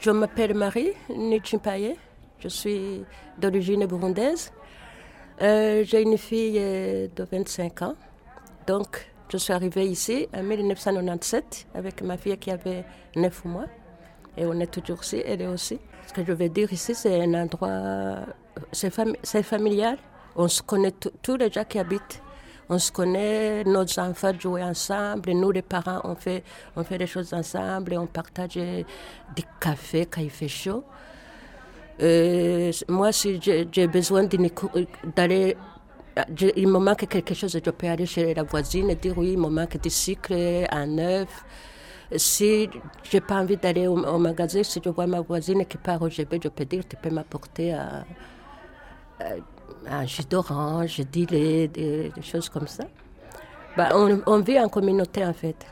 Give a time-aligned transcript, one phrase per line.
[0.00, 1.96] Je m'appelle Marie Nichimpaye.
[2.38, 3.04] Je suis
[3.38, 4.52] d'origine burundaise.
[5.40, 7.94] Euh, j'ai une fille euh, de 25 ans.
[8.66, 12.84] Donc, je suis arrivée ici en 1997 avec ma fille qui avait
[13.16, 13.66] 9 mois.
[14.36, 15.78] Et on est toujours ici, elle est aussi.
[16.06, 18.26] Ce que je veux dire ici, c'est un endroit,
[18.72, 19.98] c'est familial.
[20.36, 22.22] On se connaît tous les gens qui habitent.
[22.68, 26.42] On se connaît, nos enfants jouent ensemble, nous les parents, on fait,
[26.76, 28.84] on fait des choses ensemble, on partage des
[29.60, 30.84] cafés quand il fait chaud.
[32.00, 34.26] Euh, moi, si j'ai besoin
[35.16, 35.56] d'aller
[36.56, 39.38] il me manque quelque chose, je peux aller chez la voisine et dire oui, il
[39.38, 41.44] me manque des cycles en neuf.
[42.14, 42.68] Si
[43.02, 46.10] je n'ai pas envie d'aller au, magasin, si je vois ma voisine qui part au
[46.10, 47.74] GB, je peux dire tu peux m'apporter
[49.88, 52.84] un, un, jus d'orange, des, des, choses comme ça.
[53.76, 55.66] Bah, on, vit en communauté en fait.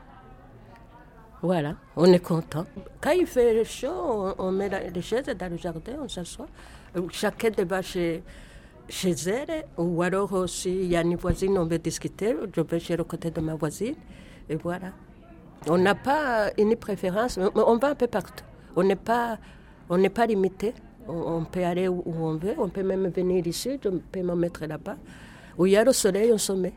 [1.42, 2.66] Voilà, on est content.
[3.00, 6.46] Quand il fait chaud, on, met les chaises dans le jardin, on s'assoit.
[7.10, 8.22] Chacun débat chez,
[8.88, 12.96] chez elle, ou alors s'il y a une voisine, on veut discuter, je vais chez
[12.96, 13.94] le côté de ma voisine,
[14.48, 14.92] et voilà.
[15.68, 18.44] On n'a pas une préférence, on va un peu partout.
[18.76, 19.38] On n'est pas,
[20.14, 20.74] pas limité.
[21.08, 23.12] On, peut aller on veut, on peut même
[23.44, 24.96] ici, peux me mettre là-bas.
[25.56, 26.72] Où il y a le soleil, on se met.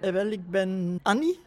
[0.00, 1.38] Eh wel, ik ben Annie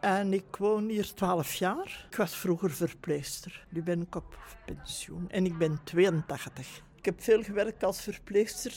[0.00, 2.06] en ik woon hier 12 jaar.
[2.10, 3.66] Ik was vroeger verpleegster.
[3.68, 6.82] Nu ben ik op pensioen en ik ben 82.
[6.96, 8.72] Ik heb veel gewerkt als verpleegster.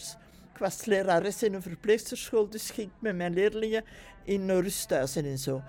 [0.53, 3.83] Ik was lerares in een verpleegsterschool, dus ging ik met mijn leerlingen
[4.23, 5.61] in rusthuizen en zo.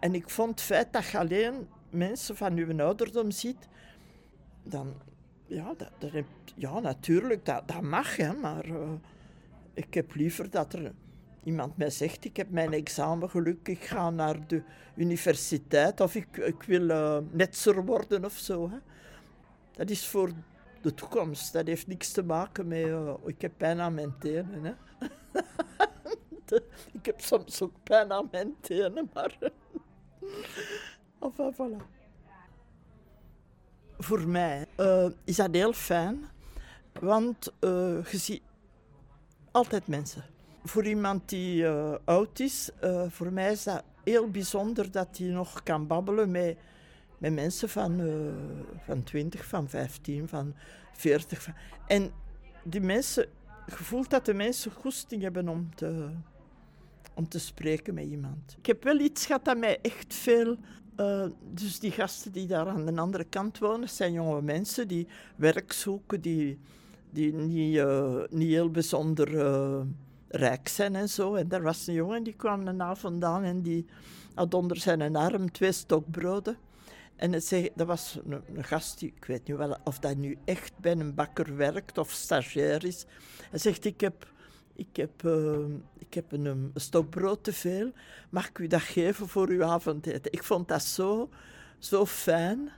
[0.00, 3.68] En ik vond het feit dat je alleen mensen van uw ouderdom ziet,
[4.62, 4.94] dan,
[5.46, 6.12] ja, dat,
[6.54, 8.92] ja natuurlijk, dat, dat mag, hè, maar uh,
[9.74, 10.92] ik heb liever dat er
[11.44, 14.62] iemand mij zegt, ik heb mijn examen geluk, ik ga naar de
[14.94, 18.70] universiteit of ik, ik wil uh, netser worden of zo.
[18.70, 18.76] Hè.
[19.72, 20.30] Dat is voor
[20.80, 21.52] de toekomst.
[21.52, 24.64] Dat heeft niks te maken met, uh, ik heb pijn aan mijn tenen.
[24.64, 24.72] Hè.
[26.98, 29.38] ik heb soms ook pijn aan mijn tenen, maar...
[31.22, 32.01] enfin, voilà.
[34.02, 36.24] Voor mij uh, is dat heel fijn,
[37.00, 38.42] want uh, je ziet
[39.50, 40.24] altijd mensen.
[40.64, 42.70] Voor iemand die uh, oud is,
[43.08, 46.56] voor mij is dat heel bijzonder dat hij nog kan babbelen met,
[47.18, 48.00] met mensen van,
[48.84, 50.54] van 20, van 15, van
[50.92, 51.42] 40.
[51.42, 51.54] Van,
[51.86, 52.10] en
[52.62, 53.26] die mensen,
[53.66, 56.10] je voelt dat de mensen goesting hebben om te,
[57.14, 58.54] om te spreken met iemand.
[58.58, 60.56] Ik heb wel iets gehad dat mij echt veel.
[60.96, 65.08] Uh, dus die gasten die daar aan de andere kant wonen, zijn jonge mensen die
[65.36, 66.58] werk zoeken, die,
[67.10, 69.80] die niet, uh, niet heel bijzonder uh,
[70.28, 71.34] rijk zijn en zo.
[71.34, 73.86] En daar was een jongen die kwam avond vandaan en die
[74.34, 76.56] had onder zijn arm twee stokbroden.
[77.16, 80.16] En het zei, dat was een, een, gast, die, ik weet niet wel of dat
[80.16, 83.04] nu echt bij een bakker werkt of stagiair is.
[83.50, 84.26] Hij zegt, ik heb
[84.74, 85.58] ik heb, uh,
[85.98, 87.90] ik heb een, een stokbrood te veel.
[88.30, 90.32] Mag ik u dat geven voor uw avondeten?
[90.32, 91.28] Ik vond dat zo,
[91.78, 92.70] zo fijn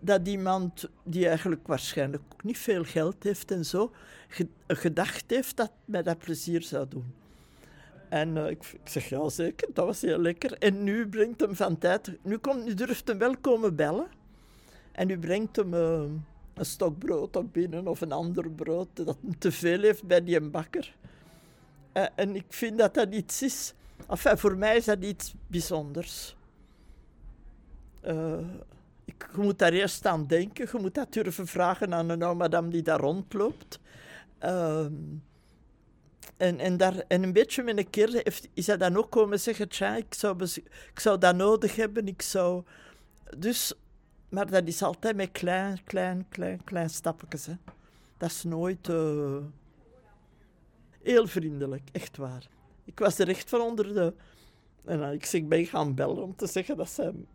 [0.00, 3.92] dat iemand die eigenlijk waarschijnlijk ook niet veel geld heeft en zo,
[4.66, 7.14] gedacht heeft dat mij dat plezier zou doen.
[8.08, 10.52] En uh, ik, ik, zeg ja, zeker, dat was heel lekker.
[10.52, 14.06] En nu brengt hem van tijd, nu, komt, nu durft hem wel komen bellen.
[14.92, 16.02] En nu brengt hem uh,
[16.54, 20.40] een stokbrood op binnen of een ander brood dat hem te veel heeft bij die
[20.40, 20.94] bakker.
[21.94, 23.74] Uh, en ik vind dat dat iets is.
[24.08, 26.36] Enfin, voor mij is dat iets bijzonders.
[28.04, 28.38] Uh,
[29.04, 30.68] ik, je moet daar eerst aan denken.
[30.72, 33.80] Je moet dat durven vragen aan een oude madame die daar rondloopt.
[34.42, 34.86] Uh,
[36.36, 39.40] en, en, daar, en een beetje met een keer heeft, is hij dan ook komen
[39.40, 40.42] zeggen: Tja, ik zou,
[40.92, 42.06] ik zou dat nodig hebben.
[42.06, 42.64] Ik zou...
[43.38, 43.74] Dus,
[44.28, 47.46] maar dat is altijd met klein, klein, klein, klein stapjes.
[47.46, 47.54] Hè.
[48.16, 48.88] Dat is nooit.
[48.88, 49.36] Uh,
[51.02, 52.46] Heel vriendelijk, echt waar.
[52.84, 54.14] Ik was er echt van onder de...
[54.84, 57.26] En ik zeg, ben gaan bellen om te zeggen dat zijn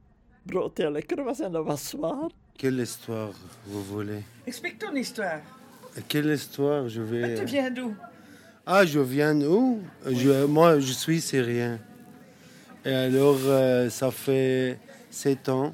[0.43, 2.29] brood heel lekker was en dat was zwaar?
[2.55, 3.31] Quelle histoire
[3.63, 4.21] vous voulez?
[4.43, 5.41] Explique ton histoire.
[6.07, 7.21] Quelle histoire je vais...
[7.21, 7.93] Mais tu viens d'où?
[8.65, 9.81] Ah, je viens d'où?
[10.05, 11.79] Je, Moi, je suis syrien.
[12.83, 15.73] Et alors, euh, ça fait sept ans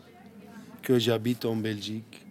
[0.81, 2.25] que j'habite en Belgique.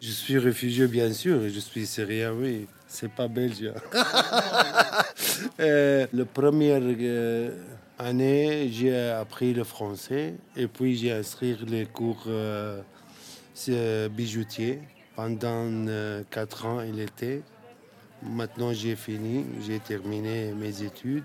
[0.00, 2.66] Je suis réfugié, bien sûr, et je suis syrien, oui.
[2.88, 3.72] C'est pas belge.
[5.60, 7.50] euh, la première euh,
[7.98, 12.80] année, j'ai appris le français et puis j'ai inscrit les cours euh,
[14.08, 14.80] bijoutier.
[15.16, 17.42] Pendant euh, quatre ans, il était.
[18.22, 21.24] Maintenant, j'ai fini, j'ai terminé mes études.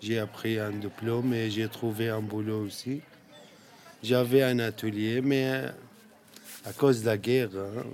[0.00, 3.02] J'ai appris un diplôme et j'ai trouvé un boulot aussi.
[4.02, 5.64] J'avais un atelier, mais
[6.64, 7.84] à cause de la guerre, hein,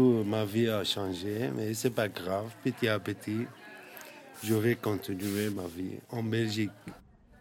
[0.00, 2.50] ma vie a changé, mais c'est pas grave.
[2.62, 3.46] Petit à petit,
[4.42, 6.70] je vais continuer ma vie en Belgique.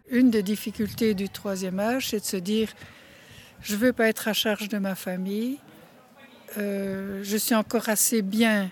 [0.10, 2.70] Une des difficultés du troisième âge, c'est de se dire
[3.62, 5.58] je ne veux pas être à charge de ma famille,
[6.58, 8.70] euh, je suis encore assez bien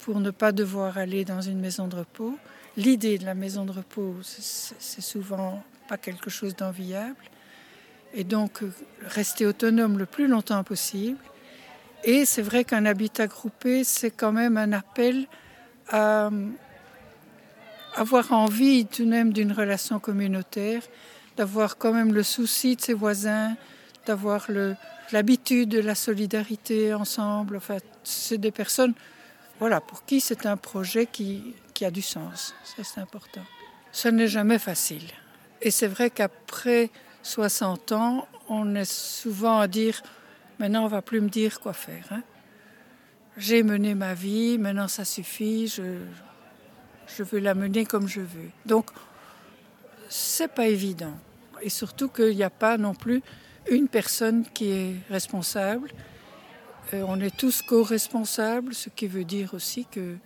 [0.00, 2.36] pour ne pas devoir aller dans une maison de repos.
[2.76, 7.16] L'idée de la maison de repos, c'est souvent pas quelque chose d'enviable.
[8.14, 8.72] Et donc, euh,
[9.06, 11.18] rester autonome le plus longtemps possible.
[12.04, 15.26] Et c'est vrai qu'un habitat groupé, c'est quand même un appel
[15.88, 16.30] à
[17.94, 20.82] avoir envie tout de même d'une relation communautaire,
[21.36, 23.56] d'avoir quand même le souci de ses voisins,
[24.06, 24.46] d'avoir
[25.12, 27.56] l'habitude de la solidarité ensemble.
[27.56, 28.94] Enfin, c'est des personnes
[29.62, 32.54] voilà, pour qui c'est un projet qui, a du sens.
[32.64, 33.42] Ça, c'est important.
[33.90, 35.02] Ce n'est jamais facile.
[35.60, 36.90] Et c'est vrai qu'après
[37.22, 40.02] 60 ans, on est souvent à dire
[40.58, 42.06] maintenant, on va plus me dire quoi faire.
[42.10, 42.22] Hein.
[43.36, 45.98] J'ai mené ma vie, maintenant ça suffit, je,
[47.16, 48.50] je veux la mener comme je veux.
[48.66, 48.90] Donc,
[50.08, 51.14] c'est pas évident.
[51.62, 53.22] Et surtout qu'il n'y a pas non plus
[53.70, 55.90] une personne qui est responsable.
[56.92, 60.16] Euh, on est tous co-responsables, ce qui veut dire aussi que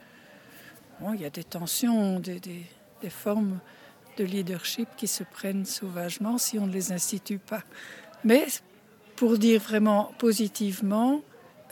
[1.00, 2.64] bon, il y a des tensions, des, des,
[3.02, 3.60] des, formes
[4.16, 7.62] de leadership qui se prennent sauvagement si on ne les institue pas.
[8.24, 8.46] Mais
[9.16, 11.22] pour dire vraiment positivement,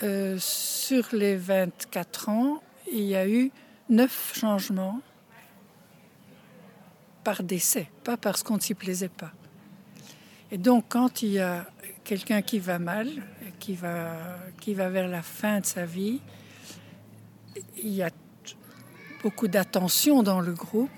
[0.03, 3.51] euh, sur les 24 ans, il y a eu
[3.89, 5.01] neuf changements
[7.23, 9.33] par décès, pas parce qu'on ne s'y plaisait pas.
[10.51, 11.67] Et donc, quand il y a
[12.03, 13.09] quelqu'un qui va mal,
[13.59, 14.17] qui va,
[14.61, 16.21] qui va vers la fin de sa vie,
[17.83, 18.11] il y a
[19.23, 20.91] beaucoup d'attention dans le groupe,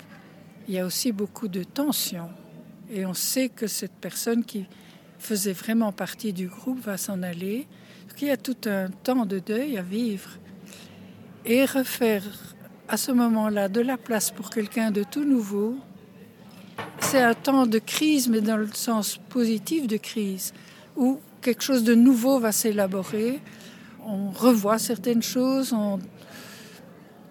[0.68, 2.28] il y a aussi beaucoup de tension.
[2.90, 4.66] Et on sait que cette personne qui
[5.18, 7.66] faisait vraiment partie du groupe va s'en aller.
[8.20, 10.30] Il y a tout un temps de deuil à vivre.
[11.44, 12.22] Et refaire
[12.88, 15.76] à ce moment-là de la place pour quelqu'un de tout nouveau,
[17.00, 20.54] c'est un temps de crise, mais dans le sens positif de crise,
[20.96, 23.40] où quelque chose de nouveau va s'élaborer.
[24.04, 25.98] On revoit certaines choses, on,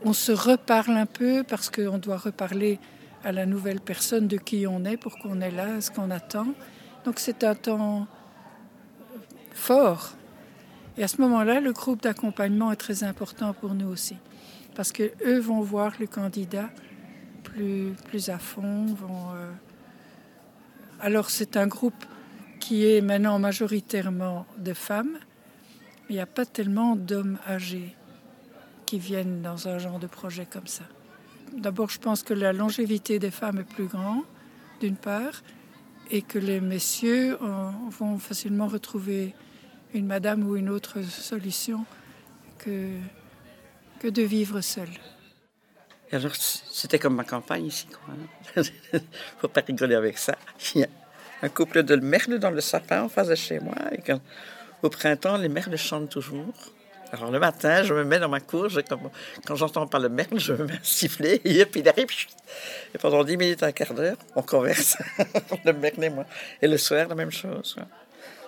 [0.03, 2.79] on se reparle un peu parce qu'on doit reparler
[3.23, 6.47] à la nouvelle personne de qui on est, pour qu'on est là, ce qu'on attend.
[7.05, 8.07] Donc c'est un temps
[9.53, 10.13] fort.
[10.97, 14.17] Et à ce moment-là, le groupe d'accompagnement est très important pour nous aussi
[14.75, 16.69] parce qu'eux vont voir le candidat
[17.43, 18.87] plus, plus à fond.
[19.35, 19.51] Euh,
[20.99, 22.05] Alors c'est un groupe
[22.59, 27.95] qui est maintenant majoritairement de femmes, mais il n'y a pas tellement d'hommes âgés
[28.85, 30.83] qui viennent dans un genre de projet comme ça.
[31.53, 34.23] D'abord, je pense que la longévité des femmes est plus grande,
[34.81, 35.41] d'une part,
[36.11, 37.37] et que les messieurs
[37.99, 39.33] vont facilement retrouver
[39.93, 41.85] une madame ou une autre solution
[42.57, 42.89] que
[43.99, 44.89] que de vivre seul.
[46.11, 47.87] alors, c'était comme ma campagne ici.
[48.55, 48.61] Il
[48.93, 48.99] ne
[49.39, 50.35] faut pas rigoler avec ça.
[50.75, 50.87] Il y a
[51.41, 53.75] un couple de merles dans le sapin en face de chez moi.
[53.91, 54.21] Et quand,
[54.83, 56.53] au printemps, les merles chantent toujours.
[57.11, 58.67] Alors le matin, je me mets dans ma cour,
[59.45, 62.07] quand j'entends pas le merle, je me mets à siffler, et puis il arrive,
[62.93, 64.97] et pendant 10 minutes, un quart d'heure, on converse,
[65.65, 66.25] le merle et moi.
[66.61, 67.77] Et le soir, la même chose.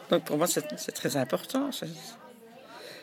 [0.10, 1.70] Donc pour moi, c'est très important.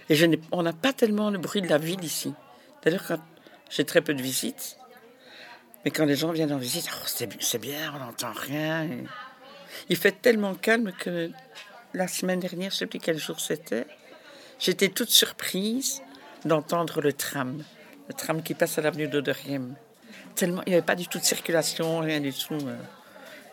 [0.08, 2.34] Et je on n'a pas tellement le bruit de la ville ici.
[2.82, 3.20] D'ailleurs, quand
[3.70, 4.76] j'ai très peu de visites,
[5.84, 8.88] mais quand les gens viennent en visite, oh, c'est bien, on n'entend rien.
[9.88, 11.30] Il fait tellement calme que
[11.92, 13.86] la semaine dernière, je ne sais plus quel jour c'était,
[14.58, 16.02] j'étais toute surprise
[16.44, 17.62] d'entendre le tram,
[18.08, 19.74] le tram qui passe à l'avenue d'Oderiem.
[20.34, 22.54] Tellement, il n'y avait pas du tout de circulation, rien du tout.
[22.54, 22.76] Euh.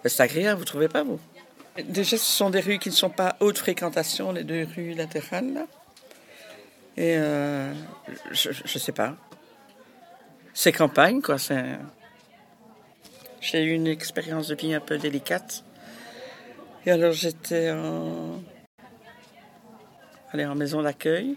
[0.06, 1.20] C'est agréable, vous trouvez pas, vous?
[1.78, 5.66] Déjà, ce sont des rues qui ne sont pas haute fréquentation, les deux rues latérales.
[6.98, 7.72] Et euh,
[8.32, 9.16] je, ne sais pas.
[10.54, 11.38] C'est campagne, quoi.
[13.40, 15.64] J'ai eu une expérience de vie un peu délicate.
[16.86, 18.42] Et alors j'étais en...
[20.34, 21.36] Allez, en maison d'accueil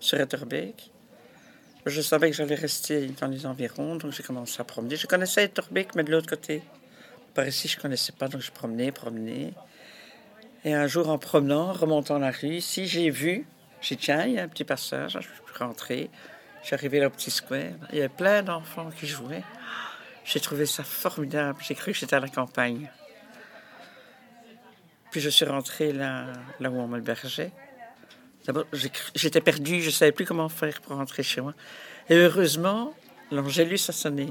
[0.00, 0.90] sur Etterbeek.
[1.86, 4.96] Je savais que j'allais rester dans les environs, donc j'ai commencé à promener.
[4.96, 6.62] Je connaissais Etterbeek, mais de l'autre côté.
[7.34, 9.52] Par ici, je connaissais pas, donc je promenais, promenais.
[10.64, 13.46] Et un jour, en promenant, remontant la rue, ici, j'ai vu
[13.84, 15.12] j'ai dit, tiens, il y a un petit passage.
[15.12, 16.08] Je suis rentré.
[16.62, 17.74] J'ai arrivé au petit square.
[17.92, 19.44] Il y avait plein d'enfants qui jouaient.
[20.24, 21.58] J'ai trouvé ça formidable.
[21.60, 22.90] J'ai cru que j'étais à la campagne.
[25.10, 26.28] Puis je suis rentré là,
[26.60, 27.52] là où on m'hébergeait.
[28.46, 28.66] D'abord,
[29.14, 31.54] j'étais perdu, je ne savais plus comment faire pour rentrer chez moi.
[32.10, 32.94] Et heureusement,
[33.30, 34.28] l'Angélus a sonné.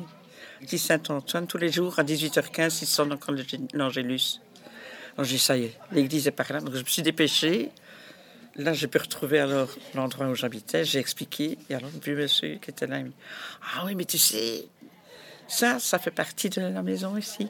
[0.61, 3.35] Dit Saint-Antoine, tous les jours à 18h15, il sonne encore
[3.73, 4.39] l'Angélus.
[5.15, 6.59] Alors j'ai dit, ça y est, l'église est par là.
[6.59, 7.71] Donc je me suis dépêchée.
[8.55, 10.85] Là, j'ai pu retrouver alors l'endroit où j'habitais.
[10.85, 11.57] J'ai expliqué.
[11.69, 13.15] Et alors, le monsieur qui était là, il me dit,
[13.75, 14.67] ah oui, mais tu sais,
[15.47, 17.49] ça, ça fait partie de la maison ici.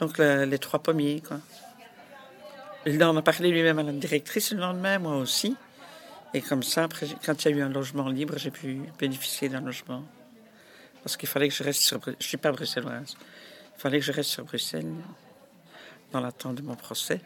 [0.00, 1.38] Donc les trois pommiers, quoi.
[2.90, 5.54] Il en a parlé lui-même à la directrice le lendemain, moi aussi.
[6.32, 6.88] Et comme ça,
[7.24, 10.04] quand il y a eu un logement libre, j'ai pu bénéficier d'un logement.
[11.02, 12.00] Parce qu'il fallait que je reste sur...
[12.02, 13.14] Je ne suis pas bruxelloise.
[13.76, 14.90] Il fallait que je reste sur Bruxelles
[16.12, 17.20] dans l'attente de mon procès.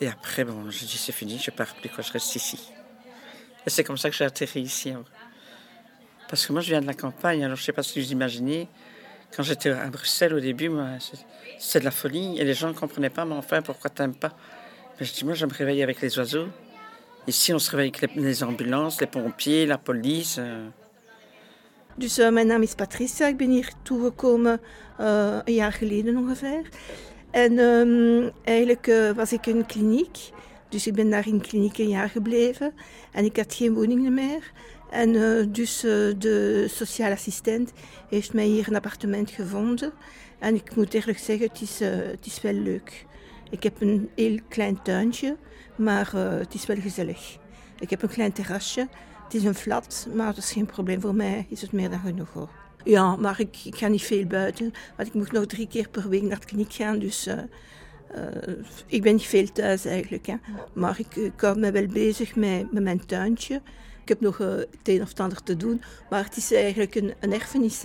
[0.00, 2.72] Et après, bon, j'ai dit c'est fini, je pars plus, quoi, je reste ici.
[3.66, 4.90] Et c'est comme ça que j'ai atterri ici.
[4.90, 5.04] Hein.
[6.30, 8.10] Parce que moi, je viens de la campagne, alors je ne sais pas si vous
[8.10, 8.68] imaginez,
[9.34, 10.70] quand j'étais à Bruxelles au début,
[11.58, 14.14] c'était de la folie, et les gens ne comprenaient pas, mais enfin, pourquoi tu n'aimes
[14.14, 14.34] pas
[15.00, 16.48] je dis, moi, je me réveille avec les oiseaux.
[17.26, 20.38] Ici, on se réveille avec les, ambulances, les pompiers, la police.
[20.38, 20.68] Euh.
[21.96, 23.26] Dus uh, mijn naam is Patricia.
[23.26, 24.60] Ik ben hier toegekomen
[25.00, 26.68] uh, een jaar geleden ongeveer.
[27.30, 30.18] En um, eigenlijk uh, was ik in kliniek.
[30.68, 32.72] Dus ik ben daar in kliniek een jaar gebleven.
[33.12, 33.74] En ik had geen.
[34.90, 37.72] En uh, dus de sociale assistent
[38.08, 39.92] heeft mij hier een appartement gevonden.
[40.38, 43.06] En ik moet eerlijk zeggen, het is, het is wel leuk.
[43.50, 45.36] Ik heb een heel klein tuintje,
[45.76, 47.36] maar het is wel gezellig.
[47.78, 48.88] Ik heb een klein terrasje.
[49.24, 51.00] Het is een flat, maar dat is geen probleem.
[51.00, 52.48] Voor mij is het meer dan genoeg hoor.
[52.84, 54.72] Ja, maar ik, ik ga niet veel buiten.
[54.96, 56.98] Want ik moet nog drie keer per week naar de kliniek gaan.
[56.98, 57.28] Dus
[58.86, 60.26] ik ben niet veel thuis eigenlijk.
[60.26, 60.34] Hè.
[60.72, 63.60] Maar ik, ik me wel bezig met, met mijn tuintje.
[64.08, 65.82] Ik heb nog uh, het een of ander te doen.
[66.10, 67.82] Maar het is eigenlijk een, een erfenis.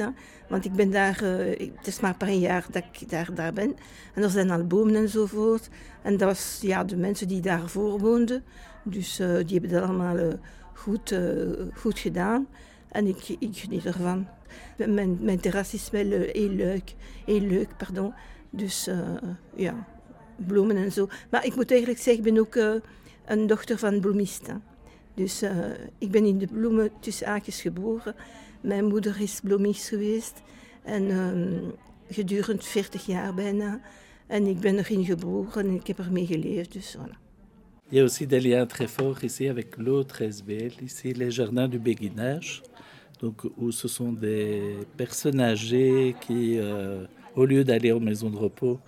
[0.49, 3.75] Want ik ben daar, het is maar een jaar dat ik daar, daar ben.
[4.13, 5.69] En er zijn al bomen enzovoort.
[6.01, 8.43] En dat was ja, de mensen die daarvoor woonden.
[8.83, 10.17] Dus die hebben dat allemaal
[10.73, 11.19] goed,
[11.73, 12.47] goed gedaan.
[12.91, 14.27] En ik, ik geniet ervan.
[14.77, 16.93] Mijn, mijn terras is wel heel leuk,
[17.25, 18.13] heel leuk, pardon.
[18.49, 18.89] Dus
[19.55, 19.87] ja,
[20.35, 21.07] bloemen en zo.
[21.31, 22.81] Maar ik moet eigenlijk zeggen, ik ben ook
[23.25, 24.71] een dochter van bloemisten.
[25.13, 25.43] Dus
[25.97, 28.15] ik ben in de bloemen tussen aakjes geboren.
[28.61, 30.41] Mijn moeder is bloemist geweest.
[30.83, 31.71] En um,
[32.09, 33.81] gedurende 40 jaar bijna.
[34.27, 36.73] En ik ben erin geboren en ik heb ermee geleefd.
[36.73, 37.21] Dus voilà.
[37.89, 41.69] Il y a aussi des liens très forts ici avec l'autre SBL, ici les jardins
[41.69, 42.63] du béguinage.
[43.23, 47.05] donc où ce sont des personnes âgées qui, euh,
[47.35, 48.79] au lieu d'aller en maison de repos,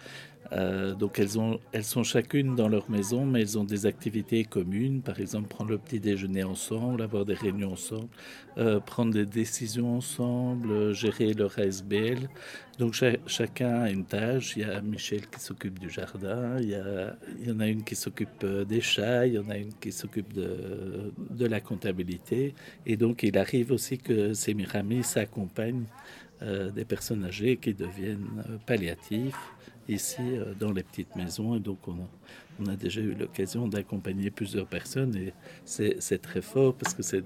[0.51, 4.43] euh, donc elles, ont, elles sont chacune dans leur maison, mais elles ont des activités
[4.43, 8.07] communes, par exemple prendre le petit déjeuner ensemble, avoir des réunions ensemble,
[8.57, 12.29] euh, prendre des décisions ensemble, euh, gérer leur ASBL.
[12.77, 12.93] Donc
[13.25, 14.55] chacun a une tâche.
[14.57, 17.15] Il y a Michel qui s'occupe du jardin, il y, a,
[17.49, 21.45] en a une qui s'occupe des chats, il y en a une qui s'occupe de,
[21.45, 22.53] la comptabilité.
[22.85, 25.85] Et donc il arrive aussi que ces Miramis s'accompagnent
[26.41, 28.27] des personnes âgées qui deviennent
[28.65, 29.55] palliatifs
[29.87, 31.55] ici euh, dans les petites maisons.
[31.55, 35.33] Et donc, on a, déjà eu l'occasion d'accompagner plusieurs personnes et
[35.65, 37.23] c'est très fort parce que c'est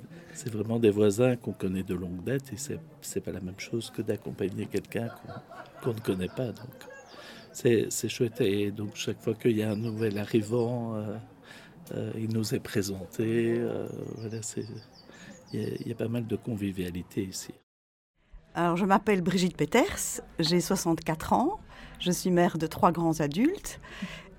[0.50, 4.02] vraiment des voisins qu'on connaît de longue date et c'est pas la même chose que
[4.02, 5.10] d'accompagner quelqu'un
[5.84, 6.48] qu'on ne connaît pas.
[6.48, 6.74] Donc,
[7.54, 8.42] c'est chouette.
[8.42, 11.18] Et donc, chaque fois qu'il y a un nouvel arrivant, euh,
[11.94, 13.62] euh, il nous est présenté.
[14.18, 14.40] Voilà,
[15.54, 17.54] il y, y, a pas mal de convivialité ici.
[18.56, 21.60] Alors, je m'appelle Brigitte Peters, j'ai 64 ans.
[22.00, 23.80] Je suis mère de trois grands adultes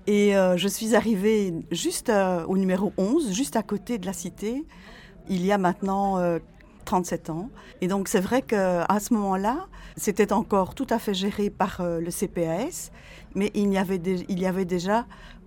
[0.07, 4.13] et euh, je suis arrivée juste euh, au numéro 11, juste à côté de la
[4.13, 4.65] cité,
[5.29, 6.17] il y a maintenant
[6.85, 7.49] 37 euh, ans.
[7.81, 12.09] Et donc c'est vrai qu'à ce moment-là, c'était encore tout à fait géré par le
[12.09, 12.91] CPAS,
[13.35, 15.05] mais il y avait, il y avait déjà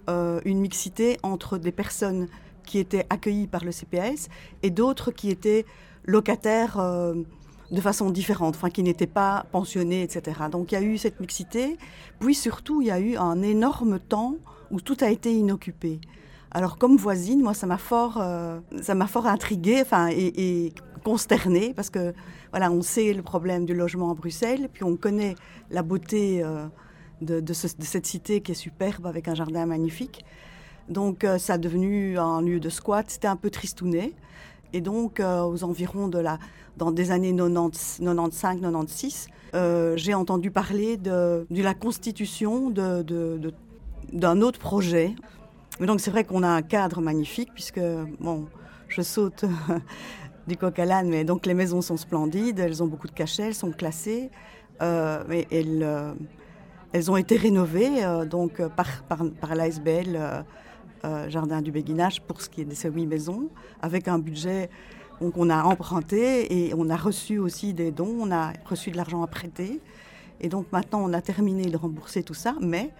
[0.08, 2.28] une mixité entre des personnes
[2.64, 4.28] qui étaient accueillies par le CPAS
[4.62, 5.66] et d'autres qui étaient
[6.04, 6.78] locataires
[7.70, 10.42] de façon différente, enfin qui n'étaient pas pensionnés, etc.
[10.50, 11.78] Donc il y a eu cette mixité.
[12.20, 14.36] Puis surtout, il y a eu un énorme temps
[14.70, 16.00] où tout a été inoccupé.
[16.50, 21.74] Alors comme voisine, moi ça m'a fort, euh, ça m'a fort intriguée, enfin et, consternée
[21.74, 22.14] parce que
[22.50, 25.34] voilà, on sait le problème du logement à Bruxelles, puis on connaît
[25.70, 26.66] la beauté euh,
[27.20, 30.24] de, cette cité qui est superbe avec un jardin magnifique.
[30.88, 33.04] Donc euh, ça a devenu un lieu de squat.
[33.08, 34.12] C'était un peu tristounet.
[34.72, 36.38] Et donc aux environs de la
[36.76, 45.14] dans des années 95-96, euh, j'ai entendu parler de, la constitution d'un autre projet.
[45.80, 47.80] donc c'est vrai qu'on a un cadre magnifique puisque,
[48.20, 48.46] bon,
[48.88, 49.44] je saute
[50.46, 53.44] du coq à l'âne, mais donc les maisons sont splendides, elles ont beaucoup de cachets,
[53.44, 54.30] elles sont classées,
[54.82, 56.14] euh, euh,
[56.92, 59.54] elles ont été rénovées euh, donc par, par, par
[61.28, 63.48] Jardin du Béguinage pour ce qui est de ces huit maisons,
[63.82, 64.70] avec un budget
[65.20, 68.96] donc on a emprunté et on a reçu aussi des dons, on a reçu de
[68.96, 69.80] l'argent à prêter.
[70.40, 72.90] Et donc maintenant on a terminé de rembourser tout ça, mais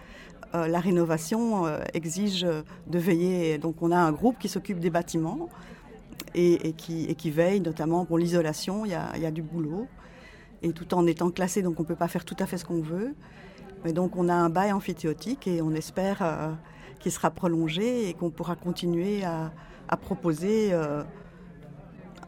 [0.55, 3.59] euh, la rénovation euh, exige de veiller.
[3.59, 5.49] Donc on a un groupe qui s'occupe des bâtiments
[6.35, 8.85] et, qui, veille notamment pour l'isolation.
[8.85, 9.87] Il, y, a, du boulot.
[10.63, 12.65] Et tout en étant classé, donc on ne peut pas faire tout à fait ce
[12.65, 13.15] qu'on veut.
[13.85, 16.57] Mais donc on a un bail amphithéotique et on espère
[17.01, 20.73] qu'il sera prolongé et qu'on pourra continuer à proposer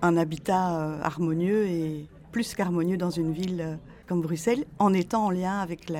[0.02, 5.58] un habitat harmonieux et plus qu'harmonieux dans une ville comme Bruxelles, en étant en lien
[5.58, 5.90] avec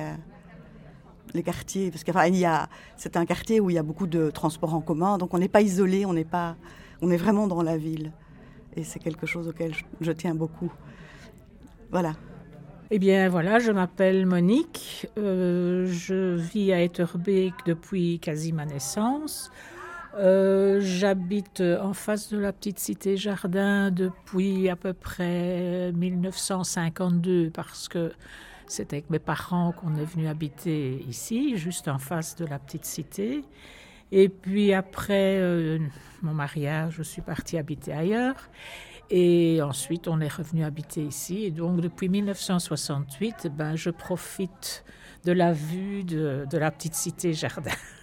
[1.33, 1.91] les quartiers.
[1.91, 2.03] Parce
[2.45, 5.39] a, c'est un quartier où il y a beaucoup de transports en commun, donc on
[5.39, 6.55] n'est pas isolé, on n'est pas,
[7.01, 8.11] on est vraiment dans la ville.
[8.75, 10.71] Et c'est quelque chose auquel je, tiens beaucoup.
[11.91, 12.13] Voilà.
[12.89, 19.51] Eh bien voilà, je m'appelle Monique, euh, je vis à Etterbeek depuis quasi ma naissance.
[20.17, 27.87] Euh, j'habite en face de la petite cité Jardin depuis à peu près 1952 parce
[27.87, 28.11] que
[28.65, 32.85] c'est avec mes parents qu'on est venu habiter ici, juste en face de la petite
[32.85, 33.43] cité.
[34.11, 35.77] Et puis après euh,
[36.23, 38.49] mon mariage, je suis partie habiter ailleurs.
[39.09, 41.45] Et ensuite, on est revenu habiter ici.
[41.45, 44.83] Et donc, depuis 1968, ben, je profite
[45.23, 47.71] de la vue de, de la petite cité Jardin.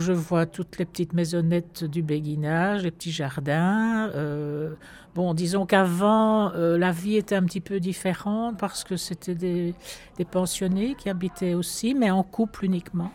[0.00, 4.08] Je vois toutes les petites maisonnettes du béguinage, les petits jardins.
[4.14, 4.72] Euh,
[5.14, 9.74] bon, disons qu'avant, euh, la vie était un petit peu différente parce que c'était des,
[10.30, 13.12] pensionnés qui habitaient aussi, mais en couple uniquement.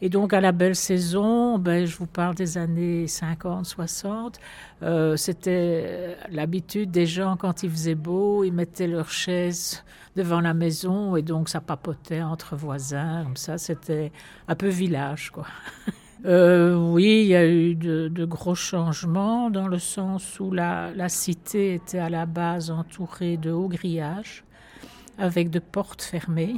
[0.00, 4.38] Et donc, à la belle saison, ben, je vous parle des années 50, 60,
[4.82, 9.84] euh, c'était l'habitude des gens, quand il faisait beau, ils mettaient leurs chaises
[10.16, 14.12] devant la maison et donc ça papotait entre voisins, comme ça, c'était
[14.48, 15.46] un peu village, quoi.
[16.24, 21.74] Euh, oui, il y a eu de, gros changements dans le sens où la, cité
[21.74, 24.44] était à la base entourée de hauts grillages
[25.18, 26.56] avec de portes fermées.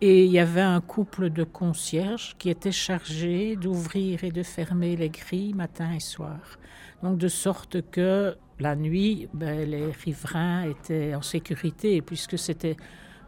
[0.00, 4.96] Et il y avait un couple de concierges qui était chargé d'ouvrir et de fermer
[4.96, 6.58] les grilles matin et soir.
[7.02, 12.76] Donc de sorte que la nuit, ben, les riverains étaient en sécurité puisque c'était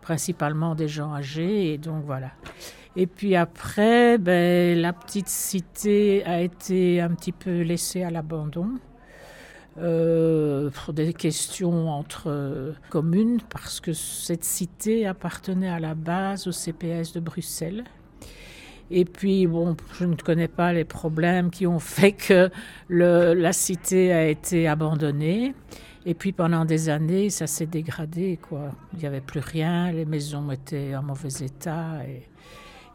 [0.02, 1.74] principalement des gens âgés.
[1.74, 2.32] Et donc voilà.
[2.96, 8.70] Et puis après, ben, la petite cité a été un petit peu laissée à l'abandon.
[9.78, 16.52] Euh, pour des questions entre communes, parce que cette cité appartenait à la base au
[16.52, 17.84] CPS de Bruxelles.
[18.90, 22.50] Et puis, bon, je ne connais pas les problèmes qui ont fait que
[22.88, 25.54] la cité a été abandonnée.
[26.06, 28.70] Et puis, pendant des années, ça s'est dégradé, quoi.
[28.94, 31.98] Il n'y avait plus rien, les maisons étaient en mauvais état.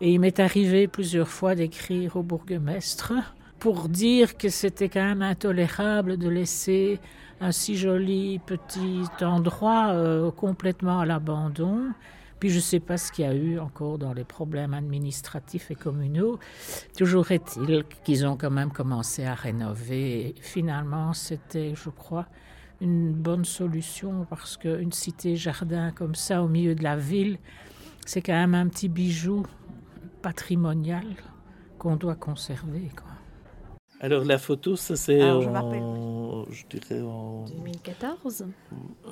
[0.02, 3.14] Et il m'est arrivé plusieurs fois d'écrire au bourgmestre
[3.60, 7.00] pour dire que c'était quand même intolérable de laisser
[7.40, 11.92] un si joli petit endroit euh, complètement à l'abandon.
[12.40, 15.70] Puis je ne sais pas ce qu'il y a eu encore dans les problèmes administratifs
[15.70, 16.40] et communaux.
[16.98, 20.34] Toujours est-il qu'ils ont quand même commencé à rénover.
[20.42, 22.26] finalement, c'était, je crois,
[22.82, 27.38] une bonne solution parce qu'une cité-jardin comme ça au milieu de la ville,
[28.08, 29.46] c'est quand même un petit bijou
[30.21, 31.05] patrimonial
[31.77, 32.89] qu'on doit conserver.
[32.95, 33.12] Quoi.
[33.99, 38.45] Alors la photo, ça c'est en, je, dirais en 2014.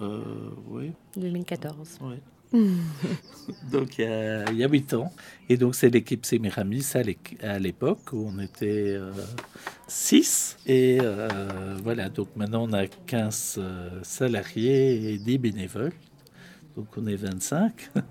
[0.02, 0.24] Euh,
[0.68, 0.92] oui.
[1.16, 2.00] 2014.
[2.02, 2.16] Oui.
[3.72, 4.06] donc il
[4.56, 5.12] y, a, 8 ans.
[5.48, 6.94] Et donc c'est l'équipe Semiramis
[7.44, 8.98] à l'époque où on était
[9.88, 10.58] 6.
[10.68, 13.62] Euh, et euh, voilà, donc maintenant on a 15
[14.02, 15.94] salariés et 10 bénévoles
[16.80, 17.74] donc on est 25.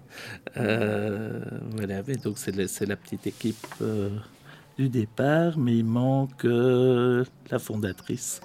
[0.57, 1.40] Euh,
[1.76, 4.09] voilà, donc c'est la, petite équipe euh,
[4.76, 8.40] du départ, mais il manque euh, la fondatrice,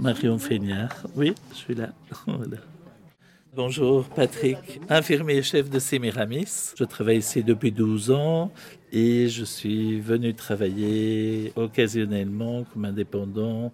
[0.00, 1.06] Marion Feignard.
[1.14, 1.90] Oui, je suis là.
[3.54, 6.72] Bonjour Patrick, infirmier chef de Semiramis.
[6.76, 8.50] Je travaille ici depuis 12 ans
[8.90, 13.72] et je suis venu travailler occasionnellement comme indépendant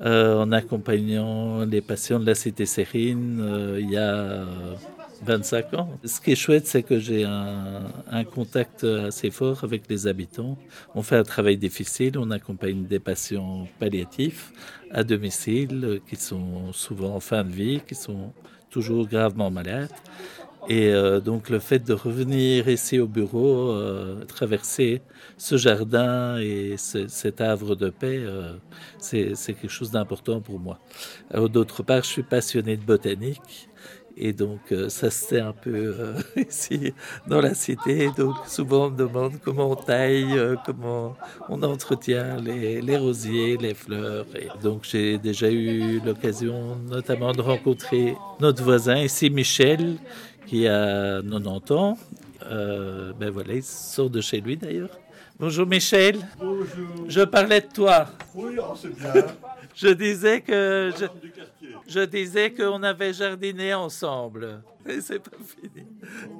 [0.00, 4.46] en accompagnant les patients de la Cité Sérine il y a
[5.24, 5.98] 25 ans.
[6.04, 10.58] Ce qui est chouette, c'est que j'ai un, contact assez fort avec les habitants.
[10.94, 14.52] On fait un travail difficile, on accompagne des patients palliatifs
[14.90, 18.32] à domicile qui sont souvent en fin de vie, qui sont
[18.70, 19.90] toujours gravement malades.
[20.68, 25.00] Et euh, donc le fait de revenir ici au bureau, euh, traverser
[25.38, 28.54] ce jardin et cet havre de paix, euh,
[28.98, 30.80] c'est quelque chose d'important pour moi.
[31.34, 33.68] D'autre part, je suis passionné de botanique
[34.18, 36.14] et donc, euh, ça se fait un peu euh,
[36.48, 36.94] ici
[37.26, 38.10] dans la cité.
[38.16, 41.16] Donc, souvent, on me demande comment on taille, euh, comment
[41.50, 44.24] on entretient les, les, rosiers, les fleurs.
[44.34, 49.96] Et donc, j'ai déjà eu l'occasion notamment de rencontrer notre voisin ici, Michel,
[50.46, 51.98] qui a 90 ans.
[52.40, 54.98] ben voilà, il sort de chez lui d'ailleurs.
[55.38, 56.16] Bonjour Michel.
[57.08, 58.06] Je parlais de toi.
[58.34, 59.12] Oui, oh, c'est bien.
[59.76, 61.04] Je disais que je,
[61.88, 64.62] je disais qu'on avait jardiné ensemble.
[64.86, 65.86] Et c'est pas fini.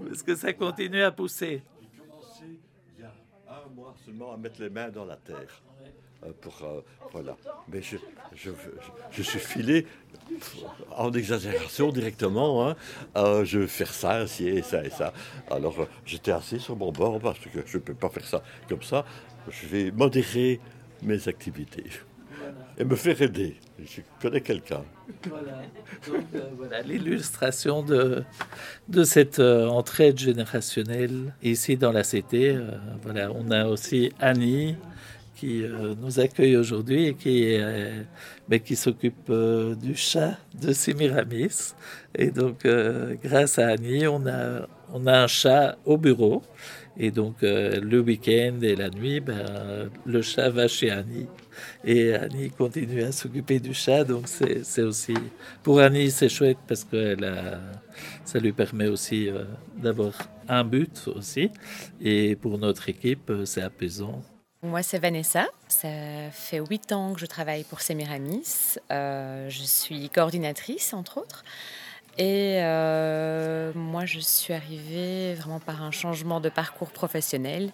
[0.08, 1.62] Parce que ça continue à pousser.
[1.80, 2.60] J'ai commencé
[2.96, 3.12] il y a
[3.48, 5.62] un mois seulement à mettre les mains dans la terre.
[6.24, 6.80] Euh, pour, euh,
[7.12, 7.36] voilà.
[7.68, 7.96] Mais je,
[8.34, 8.50] je,
[9.10, 9.86] je, suis filé
[10.92, 12.68] en exagération directement.
[12.68, 12.76] Hein.
[13.16, 15.12] Euh, je vais faire ça, ainsi et ça et ça.
[15.50, 18.82] Alors j'étais assis sur mon bord parce que je ne peux pas faire ça comme
[18.82, 19.04] ça.
[19.50, 20.60] Je vais modérer
[21.02, 21.84] mes activités
[22.78, 23.56] et me faire aider.
[23.78, 24.84] Je connais quelqu'un.
[25.26, 28.22] Euh, voilà l'illustration de,
[28.88, 32.50] de cette euh, entraide générationnelle ici dans la cité.
[32.50, 32.70] Euh,
[33.02, 34.76] voilà, on a aussi Annie
[35.34, 37.58] qui euh, nous accueille aujourd'hui et qui,
[38.48, 39.30] ben, qui s'occupe
[39.82, 41.74] du chat de Sémiramis.
[42.14, 42.66] Et donc,
[43.22, 46.42] grâce à Annie, on a, on a un chat au bureau.
[46.98, 51.26] Et donc, le week-end et la nuit, ben, le chat va chez Annie.
[51.84, 54.04] Et Annie continue à s'occuper du chat.
[54.04, 55.14] Donc, c'est aussi.
[55.62, 57.58] Pour Annie, c'est chouette parce que a-
[58.24, 59.44] ça lui permet aussi euh,
[59.76, 60.12] d'avoir
[60.48, 61.50] un but aussi.
[62.00, 64.22] Et pour notre équipe, euh, c'est apaisant.
[64.62, 65.46] Moi, c'est Vanessa.
[65.68, 65.88] Ça
[66.32, 68.76] fait huit ans que je travaille pour Semiramis.
[68.90, 71.44] Euh, je suis coordinatrice, entre autres.
[72.18, 72.60] Et
[73.74, 77.70] moi, je suis arrivée vraiment par un changement de parcours professionnel.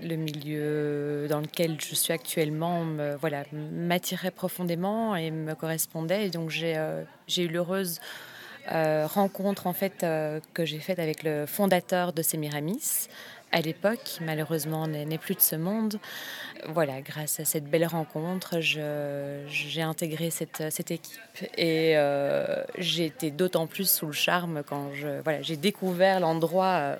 [0.00, 6.26] Le milieu dans lequel je suis actuellement me, voilà, m'attirait profondément et me correspondait.
[6.26, 7.02] Et donc, j'ai euh,
[7.36, 8.00] eu l'heureuse
[8.70, 13.08] euh, rencontre en fait, euh, que j'ai faite avec le fondateur de Semiramis
[13.52, 15.98] à l'époque, qui malheureusement n'est plus de ce monde.
[16.66, 21.20] Voilà, grâce à cette belle rencontre, j'ai intégré cette, équipe
[21.56, 24.90] et euh, j'ai été d'autant plus sous le charme quand
[25.40, 26.96] j'ai découvert l'endroit euh,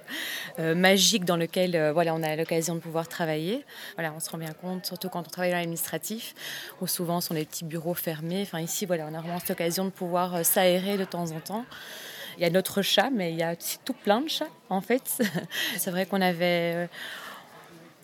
[0.59, 3.65] euh, magique dans lequel euh, voilà, on a l'occasion de pouvoir travailler.
[3.97, 6.35] Voilà, on se rend bien compte, surtout quand on travaille dans l'administratif,
[6.81, 8.43] où souvent sont les petits bureaux fermés.
[8.43, 11.65] Enfin, ici, voilà, on a vraiment cette occasion de pouvoir s'aérer de temps en temps.
[12.39, 14.81] Il y a notre chat, mais il y a aussi tout plein de chats, en
[14.81, 15.21] fait.
[15.77, 16.87] C'est vrai qu'on avait euh,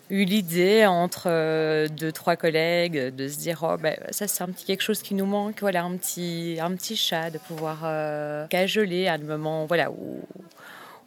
[0.09, 4.49] eu l'idée entre euh, deux, trois collègues de se dire oh, ben, ça, c'est un
[4.49, 5.61] petit quelque chose qui nous manque.
[5.61, 10.21] Voilà, un petit, un petit chat, de pouvoir euh, cajoler à un moment voilà, où,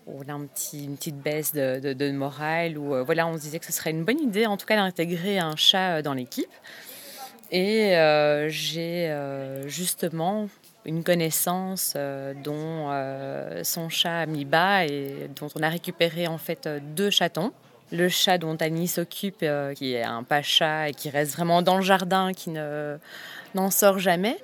[0.07, 2.77] on a un petit, une petite baisse de, morale.
[2.79, 5.39] Euh, voilà, on se disait que ce serait une bonne idée, en tout cas, d'intégrer
[5.39, 6.51] un chat dans l'équipe.
[7.51, 7.95] Et
[8.49, 9.11] j'ai
[9.67, 10.49] justement
[10.85, 16.27] une connaissance euh, dont euh, son chat a mis bas et dont on a récupéré
[16.27, 17.53] en fait euh, deux chatons.
[17.91, 19.43] Le chat dont Annie s'occupe,
[19.75, 22.99] qui est un pacha et qui reste vraiment dans le jardin, qui ne,
[23.55, 24.37] n'en sort jamais.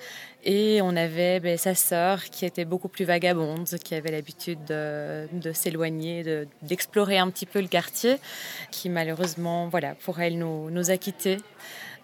[0.44, 5.52] Et on avait ben, sa sœur qui était beaucoup plus vagabonde, qui avait l'habitude de,
[5.52, 8.16] s'éloigner, de- d'explorer un petit peu le quartier,
[8.70, 11.36] qui malheureusement, voilà, pour elle, nous, nous a quittés.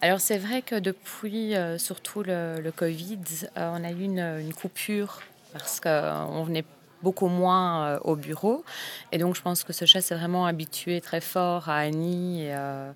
[0.03, 3.19] Alors c'est vrai que depuis euh, surtout le, Covid,
[3.57, 5.21] euh, on a eu une, coupure
[5.53, 6.65] parce qu'on venait
[7.03, 8.65] beaucoup moins euh, au bureau.
[9.13, 12.55] Et donc je pense que ce chat s'est vraiment habitué très fort à Annie et,
[12.55, 12.93] euh,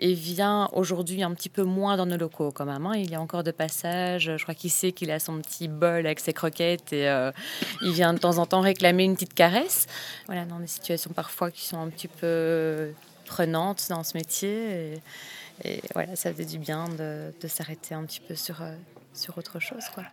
[0.00, 2.86] vient aujourd'hui un petit peu moins dans nos locaux quand même.
[2.86, 2.92] hein.
[2.96, 4.32] Il y a encore de passage.
[4.36, 7.30] Je crois qu'il sait qu'il a son petit bol avec ses croquettes et euh,
[7.82, 9.86] il vient de temps en temps réclamer une petite caresse.
[10.26, 12.92] Voilà, dans des situations parfois qui sont un petit peu
[13.24, 15.00] prenantes dans ce métier.
[15.62, 18.74] Et voilà, ça faisait du bien de, s'arrêter un petit peu sur, euh,
[19.12, 19.84] sur autre chose.
[19.94, 20.04] Quoi.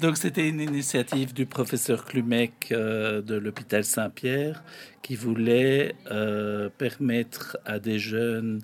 [0.00, 4.62] Donc c'était une initiative du professeur Clumec euh, de l'hôpital Saint-Pierre
[5.02, 8.60] qui voulait euh, permettre à des jeunes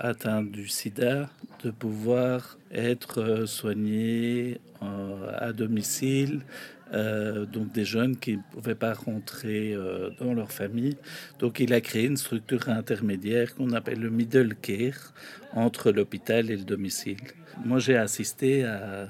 [0.00, 1.30] atteints du sida
[1.64, 6.42] de pouvoir être soignés à domicile.
[6.92, 10.96] Euh, donc des jeunes qui ne pouvaient pas rentrer euh, dans leur famille.
[11.38, 15.12] Donc il a créé une structure intermédiaire qu'on appelle le middle care
[15.52, 17.20] entre l'hôpital et le domicile.
[17.64, 19.08] Moi j'ai assisté à,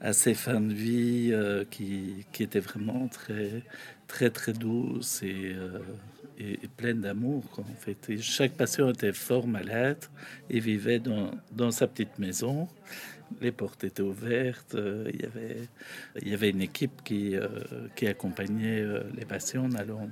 [0.00, 3.62] à ces fins de vie euh, qui, qui étaient vraiment très
[4.06, 5.56] très très douces et,
[6.38, 8.20] et, pleines d'amour en fait.
[8.20, 10.04] Chaque patient était fort malade
[10.50, 12.68] et vivait dans, dans sa petite maison.
[13.40, 14.74] Les portes étaient ouvertes.
[14.74, 15.10] euh,
[16.20, 17.48] il y avait une équipe qui euh,
[18.06, 20.08] accompagnait euh, les patients en allant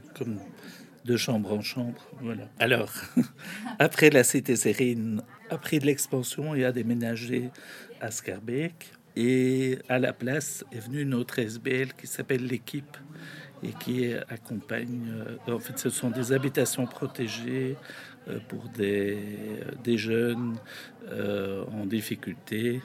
[1.05, 2.07] de chambre en chambre.
[2.59, 2.93] Alors,
[3.79, 7.51] après la cité Sérine a pris de l'expansion et a déménagé
[8.01, 8.93] à Scarbeck.
[9.17, 12.97] Et à la place est venue une autre SBL qui s'appelle l'équipe
[13.63, 15.15] et qui accompagne.
[15.47, 17.77] en fait, ce sont des habitations protégées
[18.49, 19.19] pour des,
[19.83, 20.57] des jeunes
[21.09, 22.81] euh, en difficulté.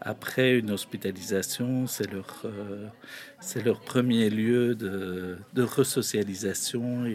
[0.00, 2.86] Après une hospitalisation, c'est leur, euh,
[3.64, 7.06] leur premier lieu de, de resocialisation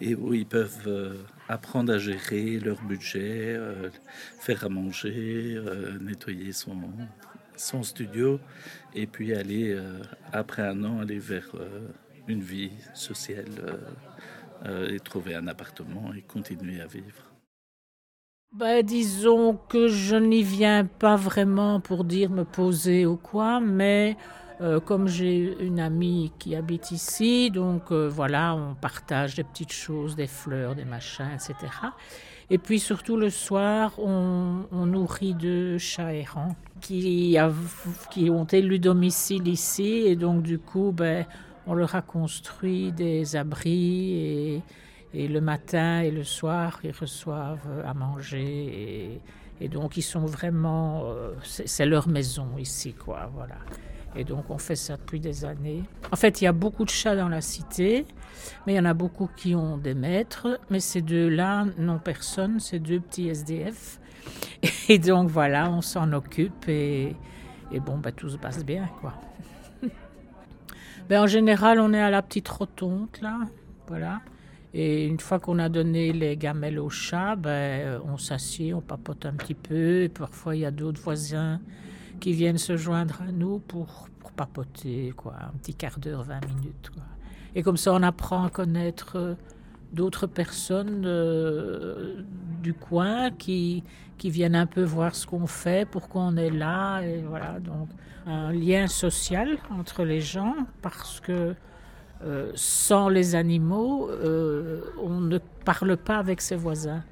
[0.00, 1.16] et, où ils peuvent
[1.48, 3.58] apprendre à gérer leur budget,
[4.40, 5.58] faire à manger,
[6.00, 6.76] nettoyer son,
[7.56, 8.38] son studio
[8.94, 9.78] et puis aller,
[10.32, 11.52] après un an, aller vers
[12.28, 13.76] une vie sociale euh,
[14.64, 17.32] et trouver un appartement et continuer à vivre.
[18.52, 24.14] Ben, disons que je n'y viens pas vraiment pour dire me poser ou quoi, mais
[24.60, 29.72] euh, comme j'ai une amie qui habite ici, donc euh, voilà, on partage des petites
[29.72, 31.54] choses, des fleurs, des machins, etc.
[32.50, 37.38] Et puis surtout le soir, on, on nourrit deux chats errants qui
[38.30, 41.24] ont élu domicile ici, et donc du coup, ben,
[41.66, 44.62] on leur a construit des abris
[45.14, 48.40] et, le matin et le soir, ils reçoivent à manger.
[48.40, 49.20] Et,
[49.60, 51.02] et donc, ils sont vraiment.
[51.04, 53.30] Euh, c'est leur maison ici, quoi.
[53.34, 53.56] Voilà.
[54.16, 55.82] Et donc, on fait ça depuis des années.
[56.10, 58.06] En fait, il y a beaucoup de chats dans la cité,
[58.66, 60.58] mais il y en a beaucoup qui ont des maîtres.
[60.70, 64.00] Mais ces deux-là n'ont personne, ces deux petits SDF.
[64.88, 67.14] Et donc, voilà, on s'en occupe et,
[67.70, 69.14] et bon, bah, tout se passe bien, quoi.
[71.08, 73.40] Ben, en général, on est à la petite rotonde, là.
[73.88, 74.20] Voilà.
[74.74, 79.26] Et une fois qu'on a donné les gamelles au chat, ben, on s'assied, on papote
[79.26, 80.02] un petit peu.
[80.02, 81.60] Et parfois, il y a d'autres voisins
[82.20, 85.34] qui viennent se joindre à nous pour, pour papoter, quoi.
[85.42, 86.90] Un petit quart d'heure, 20 minutes.
[87.54, 89.34] Et comme ça, on apprend à connaître euh,
[89.92, 92.22] d'autres personnes euh,
[92.62, 93.84] du coin qui,
[94.16, 97.00] qui viennent un peu voir ce qu'on fait, pourquoi on est là.
[97.02, 97.88] Et voilà, donc
[98.26, 101.54] un lien social entre les gens parce que
[102.24, 107.02] euh, sans les animaux, euh, on ne parle pas avec ses voisins.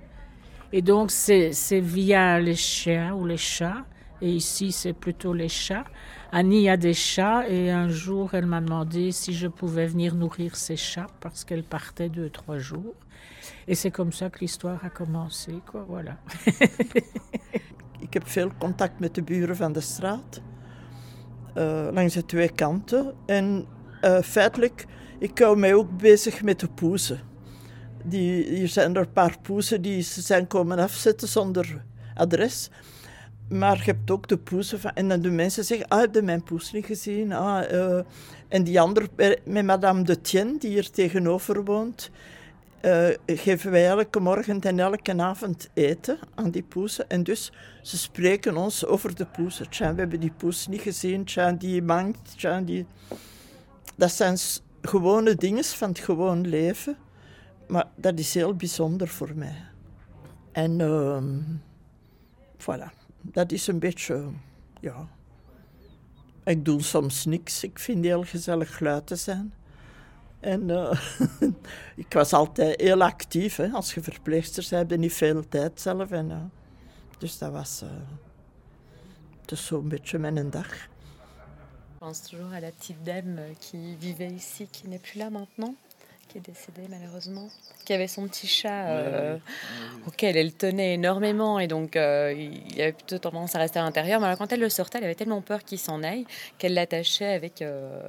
[0.73, 3.85] Et donc c'est via les chiens ou les chats,
[4.23, 5.85] et ici c'est plutôt les chats.
[6.31, 10.55] Annie a des chats et un jour elle m'a demandé si je pouvais venir nourrir
[10.55, 12.95] ses chats parce qu'elle partait deux, trois jours.
[13.67, 16.17] Et c'est comme ça que l'histoire a commencé, quoi, voilà.
[18.01, 20.41] Ik heb veel contact met de buren de straat.
[21.61, 23.15] Uh, langs de twee kanten.
[23.27, 23.67] En
[24.05, 24.87] uh, feitelijk,
[25.19, 27.21] ik hou mij ook bezig met de poezen.
[28.05, 32.71] Die, hier zijn er een paar poezen die ze zijn komen afzetten zonder adres.
[33.49, 34.91] Maar je hebt ook de poezen van...
[34.95, 37.33] En dan de mensen zeggen, ah, heb je mijn poes niet gezien?
[37.33, 38.01] Ah, uh,
[38.49, 39.09] en die andere,
[39.45, 42.11] met madame de Tien, die hier tegenover woont...
[42.85, 47.09] Uh, geven wij elke morgen en elke avond eten aan die poesen.
[47.09, 49.71] En dus ze spreken ons over de poesen.
[49.71, 51.25] Tja, we hebben die poes niet gezien.
[51.25, 52.39] Tja, die mangt.
[52.39, 52.87] Tja, die...
[53.97, 54.39] Dat zijn
[54.83, 56.97] gewone dingen van het gewoon leven.
[57.69, 59.57] Maar dat is heel bijzonder voor mij.
[60.53, 61.23] En uh,
[62.59, 64.25] voilà, dat is een beetje,
[64.81, 65.09] ja.
[66.45, 67.65] Ik doe soms niks.
[67.65, 69.53] Ik vind het heel gezellig geluid te zijn.
[70.41, 71.01] En uh,
[72.05, 73.57] ik was altijd heel actief.
[73.57, 73.69] Hè.
[73.69, 76.11] Als je verpleegster bent, heb je niet veel tijd zelf.
[76.11, 76.37] En, uh,
[77.19, 77.85] dus dat was
[79.45, 80.89] dus zo'n beetje mijn dag.
[82.01, 85.77] Je pense toujours à la petite dame qui vivait ici, qui n'est plus là maintenant.
[86.31, 87.49] Qui est décédée malheureusement,
[87.85, 89.37] qui avait son petit chat euh,
[90.07, 94.21] auquel elle tenait énormément et donc euh, il avait plutôt tendance à rester à l'intérieur.
[94.21, 96.25] Mais alors, quand elle le sortait, elle avait tellement peur qu'il s'en aille
[96.59, 98.01] qu'elle l'attachait avec euh,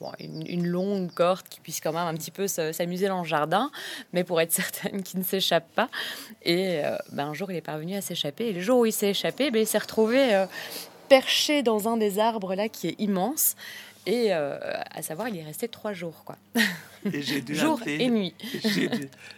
[0.00, 3.28] bon, une, une, longue corde qui puisse quand même un petit peu s'amuser dans le
[3.28, 3.70] jardin,
[4.12, 5.90] mais pour être certaine qu'il ne s'échappe pas.
[6.44, 6.80] Et
[7.12, 8.46] ben, un jour, il est parvenu à s'échapper.
[8.46, 10.46] Et le jour où il s'est échappé, ben, il s'est retrouvé
[11.08, 13.56] perché dans un des arbres là qui est immense.
[14.08, 14.56] Et euh,
[14.90, 16.38] à savoir, il est resté trois jours, quoi.
[17.12, 18.34] Et j'ai dû Jour appeler, et nuit.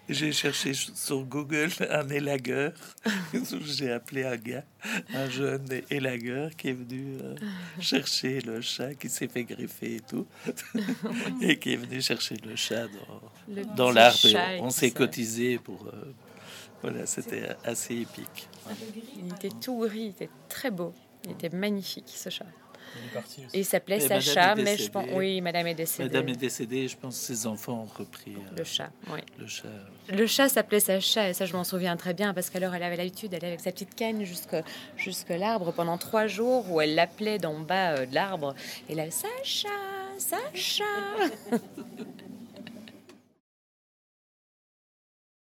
[0.09, 2.73] J'ai cherché sur Google un élagueur.
[3.65, 4.63] j'ai appelé un gars,
[5.13, 7.35] un jeune élagueur qui est venu euh,
[7.81, 10.29] chercher le chat qui s'est fait greffer et tout.
[11.43, 12.87] et qui est venu chercher le chat
[13.49, 14.19] dans, dans l'arbre.
[14.61, 15.85] On s'est cotisé pour...
[15.89, 16.15] Euh,
[16.81, 18.49] voilà, c'était assez épique.
[19.19, 20.95] Il était tout gris, il était très beau.
[21.25, 22.47] Il était magnifique, ce chat.
[23.53, 25.07] Et il s'appelait Sacha, mais je pense.
[25.13, 26.09] Oui, madame est décédée.
[26.09, 28.33] Madame est décédée, je pense que ses enfants ont repris.
[28.33, 29.21] Euh, le chat, oui.
[29.39, 29.69] Le chat.
[30.09, 32.97] Le chat s'appelait Sacha, et ça, je m'en souviens très bien, parce qu'alors, elle avait
[32.97, 34.57] l'habitude d'aller avec sa petite canne jusque,
[34.97, 38.55] jusque l'arbre pendant trois jours, où elle l'appelait d'en bas euh, de l'arbre.
[38.89, 39.69] Et là, Sacha,
[40.19, 40.85] Sacha